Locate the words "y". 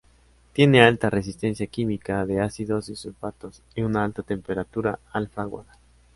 2.89-2.95, 3.75-3.83